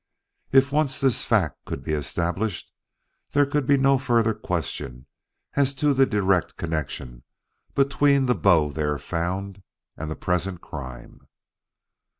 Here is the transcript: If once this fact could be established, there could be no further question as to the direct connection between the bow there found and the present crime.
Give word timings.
If 0.51 0.71
once 0.71 0.99
this 0.99 1.25
fact 1.25 1.63
could 1.63 1.83
be 1.83 1.93
established, 1.93 2.71
there 3.33 3.45
could 3.45 3.67
be 3.67 3.77
no 3.77 3.99
further 3.99 4.33
question 4.33 5.05
as 5.53 5.75
to 5.75 5.93
the 5.93 6.07
direct 6.07 6.57
connection 6.57 7.21
between 7.75 8.25
the 8.25 8.33
bow 8.33 8.71
there 8.71 8.97
found 8.97 9.61
and 9.95 10.09
the 10.09 10.15
present 10.15 10.59
crime. 10.59 11.27